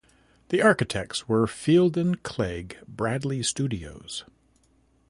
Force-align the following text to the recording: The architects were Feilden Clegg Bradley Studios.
The 0.49 0.63
architects 0.63 1.29
were 1.29 1.45
Feilden 1.45 2.23
Clegg 2.23 2.79
Bradley 2.87 3.43
Studios. 3.43 4.25